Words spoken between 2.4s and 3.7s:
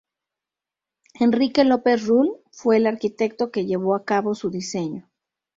fue el arquitecto que